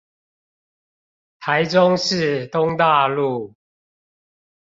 [1.39, 3.53] 台中市東大路